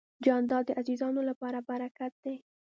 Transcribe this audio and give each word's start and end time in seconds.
جانداد 0.25 0.63
د 0.67 0.71
عزیزانو 0.81 1.21
لپاره 1.29 1.59
برکت 1.69 2.13
دی. 2.23 2.35